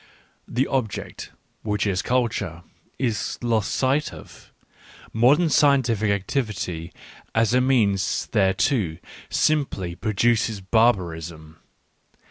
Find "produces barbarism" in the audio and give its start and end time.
9.93-11.57